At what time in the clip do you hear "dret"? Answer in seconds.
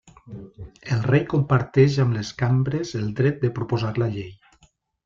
3.21-3.41